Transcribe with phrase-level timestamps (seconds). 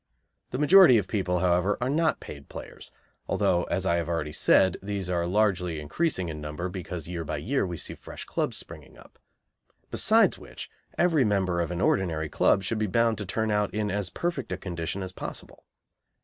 [0.49, 2.91] The majority of people, however, are not paid players,
[3.27, 7.37] although, as I have already said, these are largely increasing in number, because year by
[7.37, 9.19] year we see fresh clubs springing up,
[9.91, 13.91] besides which every member of an ordinary club should be bound to turn out in
[13.91, 15.65] as perfect a condition as possible.